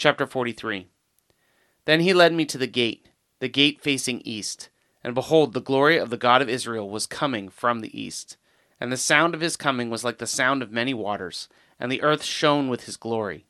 Chapter 0.00 0.26
43 0.26 0.86
Then 1.84 2.00
he 2.00 2.14
led 2.14 2.32
me 2.32 2.46
to 2.46 2.56
the 2.56 2.66
gate, 2.66 3.10
the 3.38 3.50
gate 3.50 3.82
facing 3.82 4.22
east. 4.22 4.70
And 5.04 5.14
behold, 5.14 5.52
the 5.52 5.60
glory 5.60 5.98
of 5.98 6.08
the 6.08 6.16
God 6.16 6.40
of 6.40 6.48
Israel 6.48 6.88
was 6.88 7.06
coming 7.06 7.50
from 7.50 7.80
the 7.80 8.00
east. 8.00 8.38
And 8.80 8.90
the 8.90 8.96
sound 8.96 9.34
of 9.34 9.42
his 9.42 9.58
coming 9.58 9.90
was 9.90 10.02
like 10.02 10.16
the 10.16 10.26
sound 10.26 10.62
of 10.62 10.72
many 10.72 10.94
waters, 10.94 11.50
and 11.78 11.92
the 11.92 12.00
earth 12.00 12.22
shone 12.22 12.70
with 12.70 12.84
his 12.84 12.96
glory. 12.96 13.44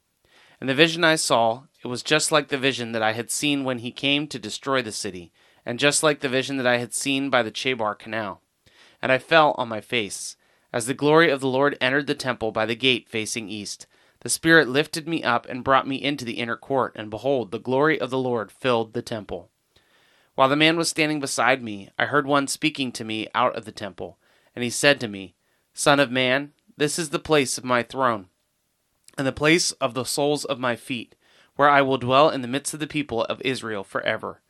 And 0.61 0.69
the 0.69 0.75
vision 0.75 1.05
I 1.05 1.15
saw, 1.15 1.67
it 1.85 1.87
was 1.87 2.03
just 2.03 2.33
like 2.33 2.49
the 2.49 2.59
vision 2.59 2.91
that 2.91 3.03
I 3.03 3.13
had 3.13 3.31
seen 3.31 3.63
when 3.63 3.79
he 3.79 3.93
came 3.93 4.27
to 4.27 4.37
destroy 4.37 4.83
the 4.83 4.91
city 4.91 5.31
and 5.65 5.79
just 5.79 6.03
like 6.03 6.19
the 6.19 6.29
vision 6.29 6.57
that 6.57 6.67
I 6.67 6.79
had 6.79 6.93
seen 6.93 7.31
by 7.31 7.45
the 7.45 7.53
Chebar 7.53 7.97
Canal. 7.97 8.41
And 9.01 9.13
I 9.13 9.19
fell 9.19 9.55
on 9.57 9.69
my 9.69 9.81
face. 9.81 10.35
As 10.73 10.87
the 10.87 10.95
glory 10.95 11.31
of 11.31 11.41
the 11.41 11.47
Lord 11.47 11.79
entered 11.81 12.09
the 12.09 12.15
temple 12.17 12.51
by 12.51 12.67
the 12.67 12.75
gate 12.75 13.09
facing 13.09 13.49
east, 13.49 13.87
the 14.21 14.29
Spirit 14.29 14.69
lifted 14.69 15.09
me 15.09 15.23
up 15.23 15.47
and 15.49 15.65
brought 15.65 15.89
me 15.89 15.97
into 15.97 16.25
the 16.25 16.39
inner 16.39 16.57
court, 16.57 16.93
and 16.95 17.11
behold, 17.11 17.51
the 17.51 17.59
glory 17.59 18.01
of 18.01 18.11
the 18.11 18.19
Lord 18.19 18.53
filled 18.53 18.93
the 18.93 19.03
temple. 19.03 19.51
While 20.35 20.49
the 20.49 20.57
man 20.57 20.77
was 20.77 20.89
standing 20.89 21.21
beside 21.21 21.63
me, 21.63 21.91
I 21.99 22.07
heard 22.07 22.27
one 22.27 22.47
speaking 22.47 22.93
to 22.93 23.05
me 23.05 23.29
out 23.35 23.57
of 23.57 23.65
the 23.65 23.73
temple, 23.73 24.19
and 24.55 24.63
he 24.63 24.71
said 24.71 25.01
to 25.01 25.09
me, 25.09 25.35
Son 25.75 25.99
of 26.01 26.11
man, 26.11 26.53
this 26.77 26.99
is 26.99 27.11
the 27.11 27.19
place 27.19 27.59
of 27.59 27.65
my 27.65 27.83
throne, 27.83 28.29
and 29.17 29.27
the 29.27 29.33
place 29.33 29.73
of 29.73 29.95
the 29.95 30.05
soles 30.05 30.45
of 30.45 30.59
my 30.59 30.77
feet, 30.77 31.15
where 31.57 31.69
I 31.69 31.83
will 31.83 31.99
dwell 31.99 32.31
in 32.31 32.43
the 32.43 32.49
midst 32.49 32.73
of 32.75 32.81
the 32.81 32.87
people 32.87 33.25
of 33.25 33.41
Israel 33.43 33.85
forever. 33.85 34.41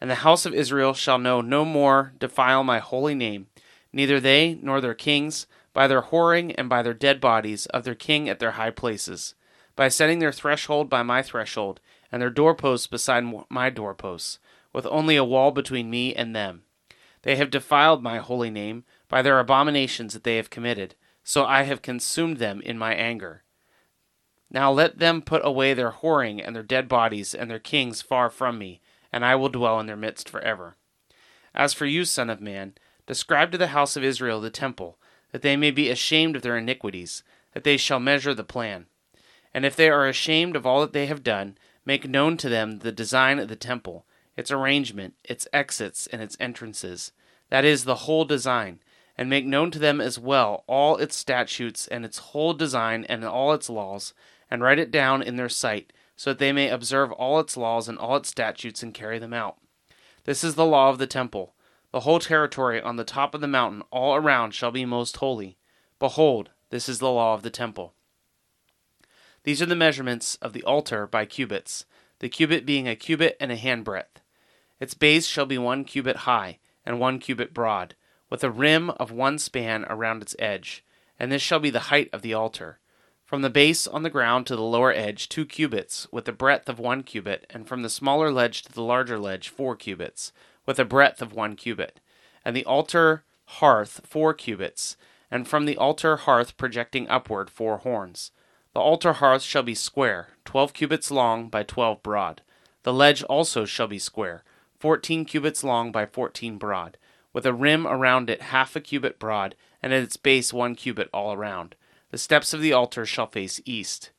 And 0.00 0.10
the 0.10 0.16
house 0.16 0.44
of 0.46 0.54
Israel 0.54 0.92
shall 0.92 1.18
know 1.18 1.40
no 1.40 1.64
more 1.64 2.12
defile 2.18 2.64
my 2.64 2.78
holy 2.78 3.14
name, 3.14 3.46
neither 3.92 4.20
they 4.20 4.58
nor 4.60 4.80
their 4.80 4.94
kings, 4.94 5.46
by 5.74 5.86
their 5.86 6.02
whoring 6.02 6.54
and 6.56 6.70
by 6.70 6.80
their 6.82 6.94
dead 6.94 7.20
bodies 7.20 7.66
of 7.66 7.84
their 7.84 7.94
king 7.94 8.28
at 8.28 8.38
their 8.38 8.52
high 8.52 8.70
places, 8.70 9.34
by 9.76 9.88
setting 9.88 10.20
their 10.20 10.32
threshold 10.32 10.88
by 10.88 11.02
my 11.02 11.20
threshold, 11.20 11.80
and 12.10 12.22
their 12.22 12.30
doorposts 12.30 12.86
beside 12.86 13.24
my 13.50 13.68
doorposts, 13.68 14.38
with 14.72 14.86
only 14.86 15.16
a 15.16 15.24
wall 15.24 15.50
between 15.50 15.90
me 15.90 16.14
and 16.14 16.34
them. 16.34 16.62
They 17.22 17.36
have 17.36 17.50
defiled 17.50 18.02
my 18.02 18.18
holy 18.18 18.50
name 18.50 18.84
by 19.08 19.20
their 19.20 19.38
abominations 19.38 20.14
that 20.14 20.24
they 20.24 20.36
have 20.36 20.48
committed, 20.48 20.94
so 21.24 21.44
I 21.44 21.64
have 21.64 21.82
consumed 21.82 22.36
them 22.36 22.60
in 22.60 22.78
my 22.78 22.94
anger. 22.94 23.42
Now 24.50 24.70
let 24.70 24.98
them 24.98 25.22
put 25.22 25.44
away 25.44 25.74
their 25.74 25.90
whoring 25.90 26.40
and 26.44 26.54
their 26.54 26.62
dead 26.62 26.86
bodies 26.88 27.34
and 27.34 27.50
their 27.50 27.58
kings 27.58 28.00
far 28.00 28.30
from 28.30 28.58
me, 28.58 28.80
and 29.12 29.24
I 29.24 29.34
will 29.34 29.48
dwell 29.48 29.80
in 29.80 29.86
their 29.86 29.96
midst 29.96 30.28
forever. 30.28 30.76
As 31.54 31.72
for 31.72 31.86
you, 31.86 32.04
Son 32.04 32.30
of 32.30 32.40
Man, 32.40 32.74
describe 33.06 33.50
to 33.52 33.58
the 33.58 33.68
house 33.68 33.96
of 33.96 34.04
Israel 34.04 34.40
the 34.40 34.50
temple, 34.50 34.98
that 35.34 35.42
they 35.42 35.56
may 35.56 35.72
be 35.72 35.90
ashamed 35.90 36.36
of 36.36 36.42
their 36.42 36.56
iniquities, 36.56 37.24
that 37.54 37.64
they 37.64 37.76
shall 37.76 37.98
measure 37.98 38.32
the 38.32 38.44
plan. 38.44 38.86
And 39.52 39.66
if 39.66 39.74
they 39.74 39.90
are 39.90 40.06
ashamed 40.06 40.54
of 40.54 40.64
all 40.64 40.80
that 40.82 40.92
they 40.92 41.06
have 41.06 41.24
done, 41.24 41.58
make 41.84 42.08
known 42.08 42.36
to 42.36 42.48
them 42.48 42.78
the 42.78 42.92
design 42.92 43.40
of 43.40 43.48
the 43.48 43.56
temple, 43.56 44.06
its 44.36 44.52
arrangement, 44.52 45.14
its 45.24 45.48
exits, 45.52 46.06
and 46.06 46.22
its 46.22 46.36
entrances, 46.38 47.10
that 47.50 47.64
is, 47.64 47.82
the 47.82 47.96
whole 48.06 48.24
design, 48.24 48.78
and 49.18 49.28
make 49.28 49.44
known 49.44 49.72
to 49.72 49.80
them 49.80 50.00
as 50.00 50.20
well 50.20 50.62
all 50.68 50.98
its 50.98 51.16
statutes 51.16 51.88
and 51.88 52.04
its 52.04 52.18
whole 52.18 52.54
design 52.54 53.04
and 53.08 53.24
all 53.24 53.52
its 53.52 53.68
laws, 53.68 54.14
and 54.48 54.62
write 54.62 54.78
it 54.78 54.92
down 54.92 55.20
in 55.20 55.34
their 55.34 55.48
sight, 55.48 55.92
so 56.14 56.30
that 56.30 56.38
they 56.38 56.52
may 56.52 56.68
observe 56.68 57.10
all 57.10 57.40
its 57.40 57.56
laws 57.56 57.88
and 57.88 57.98
all 57.98 58.14
its 58.14 58.28
statutes 58.28 58.84
and 58.84 58.94
carry 58.94 59.18
them 59.18 59.34
out. 59.34 59.56
This 60.26 60.44
is 60.44 60.54
the 60.54 60.64
law 60.64 60.90
of 60.90 60.98
the 60.98 61.08
temple. 61.08 61.53
The 61.94 62.00
whole 62.00 62.18
territory 62.18 62.82
on 62.82 62.96
the 62.96 63.04
top 63.04 63.36
of 63.36 63.40
the 63.40 63.46
mountain 63.46 63.84
all 63.92 64.16
around 64.16 64.52
shall 64.52 64.72
be 64.72 64.84
most 64.84 65.18
holy. 65.18 65.58
Behold, 66.00 66.50
this 66.70 66.88
is 66.88 66.98
the 66.98 67.08
law 67.08 67.34
of 67.34 67.44
the 67.44 67.50
temple. 67.50 67.94
These 69.44 69.62
are 69.62 69.66
the 69.66 69.76
measurements 69.76 70.34
of 70.42 70.54
the 70.54 70.64
altar 70.64 71.06
by 71.06 71.24
cubits, 71.24 71.84
the 72.18 72.28
cubit 72.28 72.66
being 72.66 72.88
a 72.88 72.96
cubit 72.96 73.36
and 73.38 73.52
a 73.52 73.56
handbreadth. 73.56 74.20
Its 74.80 74.94
base 74.94 75.28
shall 75.28 75.46
be 75.46 75.56
one 75.56 75.84
cubit 75.84 76.16
high 76.26 76.58
and 76.84 76.98
one 76.98 77.20
cubit 77.20 77.54
broad, 77.54 77.94
with 78.28 78.42
a 78.42 78.50
rim 78.50 78.90
of 78.90 79.12
one 79.12 79.38
span 79.38 79.84
around 79.84 80.20
its 80.20 80.34
edge, 80.40 80.84
and 81.16 81.30
this 81.30 81.42
shall 81.42 81.60
be 81.60 81.70
the 81.70 81.90
height 81.94 82.10
of 82.12 82.22
the 82.22 82.34
altar. 82.34 82.80
From 83.24 83.42
the 83.42 83.50
base 83.50 83.86
on 83.86 84.02
the 84.02 84.10
ground 84.10 84.48
to 84.48 84.56
the 84.56 84.62
lower 84.62 84.92
edge, 84.92 85.28
two 85.28 85.46
cubits, 85.46 86.08
with 86.10 86.26
a 86.26 86.32
breadth 86.32 86.68
of 86.68 86.80
one 86.80 87.04
cubit, 87.04 87.46
and 87.50 87.68
from 87.68 87.82
the 87.82 87.88
smaller 87.88 88.32
ledge 88.32 88.62
to 88.62 88.72
the 88.72 88.82
larger 88.82 89.16
ledge, 89.16 89.48
four 89.48 89.76
cubits, 89.76 90.32
with 90.66 90.78
a 90.78 90.84
breadth 90.84 91.20
of 91.22 91.32
one 91.32 91.56
cubit. 91.56 92.00
And 92.44 92.56
the 92.56 92.64
altar 92.64 93.24
hearth, 93.46 94.00
four 94.04 94.34
cubits, 94.34 94.96
and 95.30 95.46
from 95.48 95.66
the 95.66 95.76
altar 95.76 96.16
hearth 96.16 96.56
projecting 96.56 97.08
upward, 97.08 97.50
four 97.50 97.78
horns. 97.78 98.30
The 98.72 98.80
altar 98.80 99.14
hearth 99.14 99.42
shall 99.42 99.62
be 99.62 99.74
square, 99.74 100.28
twelve 100.44 100.72
cubits 100.72 101.10
long 101.10 101.48
by 101.48 101.62
twelve 101.62 102.02
broad. 102.02 102.42
The 102.82 102.92
ledge 102.92 103.22
also 103.24 103.64
shall 103.64 103.86
be 103.86 103.98
square, 103.98 104.44
fourteen 104.78 105.24
cubits 105.24 105.64
long 105.64 105.92
by 105.92 106.06
fourteen 106.06 106.58
broad, 106.58 106.98
with 107.32 107.46
a 107.46 107.52
rim 107.52 107.86
around 107.86 108.28
it 108.30 108.42
half 108.42 108.76
a 108.76 108.80
cubit 108.80 109.18
broad, 109.18 109.54
and 109.82 109.92
at 109.92 110.02
its 110.02 110.16
base 110.16 110.52
one 110.52 110.74
cubit 110.74 111.08
all 111.12 111.32
around. 111.32 111.76
The 112.10 112.18
steps 112.18 112.52
of 112.54 112.60
the 112.60 112.72
altar 112.72 113.06
shall 113.06 113.26
face 113.26 113.60
east. 113.64 114.10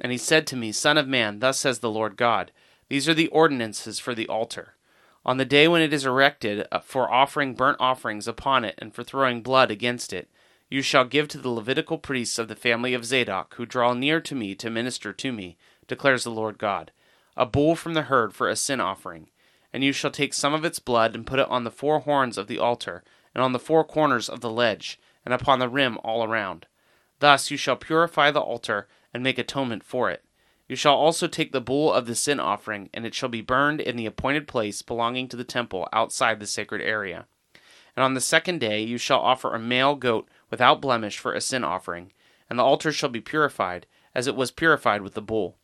And 0.00 0.12
he 0.12 0.18
said 0.18 0.46
to 0.48 0.56
me, 0.56 0.72
Son 0.72 0.96
of 0.96 1.06
man, 1.08 1.40
thus 1.40 1.58
says 1.58 1.80
the 1.80 1.90
Lord 1.90 2.16
God, 2.16 2.52
These 2.88 3.08
are 3.08 3.14
the 3.14 3.28
ordinances 3.28 3.98
for 3.98 4.14
the 4.14 4.28
altar. 4.28 4.74
On 5.24 5.36
the 5.36 5.44
day 5.44 5.68
when 5.68 5.82
it 5.82 5.92
is 5.92 6.06
erected 6.06 6.66
uh, 6.72 6.78
for 6.78 7.12
offering 7.12 7.54
burnt 7.54 7.76
offerings 7.78 8.26
upon 8.26 8.64
it 8.64 8.74
and 8.78 8.94
for 8.94 9.04
throwing 9.04 9.42
blood 9.42 9.70
against 9.70 10.12
it, 10.12 10.30
you 10.70 10.82
shall 10.82 11.04
give 11.04 11.28
to 11.28 11.38
the 11.38 11.50
Levitical 11.50 11.98
priests 11.98 12.38
of 12.38 12.48
the 12.48 12.56
family 12.56 12.94
of 12.94 13.04
Zadok, 13.04 13.54
who 13.56 13.66
draw 13.66 13.92
near 13.92 14.20
to 14.20 14.34
me 14.34 14.54
to 14.54 14.70
minister 14.70 15.12
to 15.12 15.32
me, 15.32 15.58
declares 15.88 16.24
the 16.24 16.30
Lord 16.30 16.58
God, 16.58 16.92
a 17.36 17.44
bull 17.44 17.74
from 17.74 17.94
the 17.94 18.02
herd 18.02 18.32
for 18.32 18.48
a 18.48 18.56
sin 18.56 18.80
offering. 18.80 19.28
And 19.72 19.84
you 19.84 19.92
shall 19.92 20.10
take 20.10 20.32
some 20.32 20.54
of 20.54 20.64
its 20.64 20.78
blood 20.78 21.14
and 21.14 21.26
put 21.26 21.38
it 21.38 21.48
on 21.48 21.64
the 21.64 21.70
four 21.70 22.00
horns 22.00 22.38
of 22.38 22.46
the 22.46 22.58
altar, 22.58 23.02
and 23.34 23.42
on 23.42 23.52
the 23.52 23.58
four 23.58 23.84
corners 23.84 24.28
of 24.28 24.40
the 24.40 24.50
ledge, 24.50 24.98
and 25.24 25.34
upon 25.34 25.58
the 25.58 25.68
rim 25.68 25.98
all 26.02 26.24
around. 26.24 26.66
Thus 27.18 27.50
you 27.50 27.56
shall 27.56 27.76
purify 27.76 28.30
the 28.30 28.40
altar 28.40 28.88
and 29.12 29.22
make 29.22 29.38
atonement 29.38 29.84
for 29.84 30.10
it. 30.10 30.24
You 30.70 30.76
shall 30.76 30.94
also 30.94 31.26
take 31.26 31.50
the 31.50 31.60
bull 31.60 31.92
of 31.92 32.06
the 32.06 32.14
sin 32.14 32.38
offering, 32.38 32.90
and 32.94 33.04
it 33.04 33.12
shall 33.12 33.28
be 33.28 33.40
burned 33.40 33.80
in 33.80 33.96
the 33.96 34.06
appointed 34.06 34.46
place 34.46 34.82
belonging 34.82 35.26
to 35.26 35.36
the 35.36 35.42
temple 35.42 35.88
outside 35.92 36.38
the 36.38 36.46
sacred 36.46 36.80
area. 36.80 37.26
And 37.96 38.04
on 38.04 38.14
the 38.14 38.20
second 38.20 38.60
day 38.60 38.80
you 38.80 38.96
shall 38.96 39.18
offer 39.18 39.52
a 39.52 39.58
male 39.58 39.96
goat 39.96 40.28
without 40.48 40.80
blemish 40.80 41.18
for 41.18 41.32
a 41.32 41.40
sin 41.40 41.64
offering, 41.64 42.12
and 42.48 42.56
the 42.56 42.62
altar 42.62 42.92
shall 42.92 43.08
be 43.08 43.20
purified, 43.20 43.86
as 44.14 44.28
it 44.28 44.36
was 44.36 44.52
purified 44.52 45.02
with 45.02 45.14
the 45.14 45.20
bull. 45.20 45.56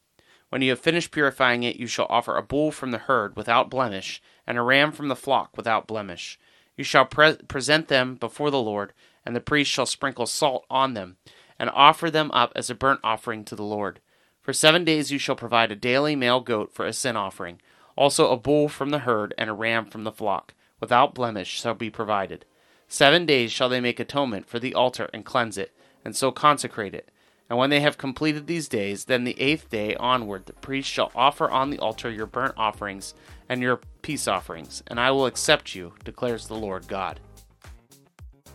When 0.49 0.61
you 0.61 0.71
have 0.71 0.81
finished 0.81 1.13
purifying 1.13 1.63
it, 1.63 1.77
you 1.77 1.87
shall 1.87 2.09
offer 2.11 2.37
a 2.37 2.43
bull 2.43 2.73
from 2.73 2.91
the 2.91 2.99
herd 2.99 3.37
without 3.37 3.71
blemish, 3.71 4.21
and 4.45 4.59
a 4.59 4.63
ram 4.63 4.91
from 4.91 5.07
the 5.07 5.15
flock 5.15 5.57
without 5.57 5.87
blemish. 5.87 6.37
You 6.77 6.83
shall 6.83 7.07
pre- 7.07 7.37
present 7.47 7.87
them 7.87 8.17
before 8.17 8.51
the 8.51 8.61
Lord, 8.61 8.93
and 9.25 9.37
the 9.37 9.41
priest 9.41 9.71
shall 9.71 9.87
sprinkle 9.87 10.27
salt 10.27 10.67
on 10.69 10.95
them, 10.95 11.17
and 11.61 11.71
offer 11.71 12.11
them 12.11 12.33
up 12.33 12.51
as 12.57 12.71
a 12.71 12.75
burnt 12.75 12.99
offering 13.05 13.45
to 13.45 13.55
the 13.55 13.63
Lord. 13.63 14.01
For 14.47 14.53
seven 14.53 14.85
days 14.85 15.11
you 15.11 15.19
shall 15.19 15.35
provide 15.35 15.73
a 15.73 15.75
daily 15.75 16.15
male 16.15 16.39
goat 16.39 16.73
for 16.73 16.87
a 16.87 16.93
sin 16.93 17.17
offering. 17.17 17.61
Also 17.97 18.31
a 18.31 18.37
bull 18.37 18.69
from 18.69 18.91
the 18.91 19.01
herd, 19.01 19.35
and 19.37 19.51
a 19.51 19.53
ram 19.53 19.87
from 19.87 20.05
the 20.05 20.13
flock, 20.13 20.55
without 20.79 21.17
blemish, 21.17 21.61
shall 21.61 21.75
be 21.75 21.91
provided. 21.91 22.45
Seven 22.87 23.27
days 23.27 23.51
shall 23.51 23.69
they 23.69 23.81
make 23.81 23.99
atonement 23.99 24.49
for 24.49 24.61
the 24.61 24.73
altar 24.73 25.11
and 25.13 25.25
cleanse 25.25 25.59
it, 25.59 25.75
and 26.05 26.15
so 26.15 26.31
consecrate 26.31 26.95
it. 26.95 27.11
And 27.51 27.59
when 27.59 27.71
they 27.71 27.81
have 27.81 27.99
completed 27.99 28.47
these 28.47 28.69
days, 28.69 29.07
then 29.07 29.25
the 29.25 29.41
eighth 29.41 29.69
day 29.69 29.97
onward, 29.97 30.47
the 30.47 30.53
priest 30.53 30.89
shall 30.89 31.11
offer 31.17 31.51
on 31.51 31.71
the 31.71 31.81
altar 31.81 32.09
your 32.09 32.27
burnt 32.27 32.55
offerings 32.57 33.15
and 33.49 33.61
your 33.61 33.81
peace 34.03 34.29
offerings, 34.29 34.81
and 34.87 35.01
I 35.01 35.11
will 35.11 35.27
accept 35.27 35.75
you, 35.75 35.95
declares 36.05 36.47
the 36.47 36.55
Lord 36.55 36.87
God. 36.87 37.19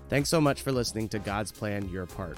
Thanks 0.08 0.30
so 0.30 0.40
much 0.40 0.62
for 0.62 0.72
listening 0.72 1.10
to 1.10 1.20
God's 1.20 1.52
Plan 1.52 1.90
Your 1.90 2.06
Part. 2.06 2.38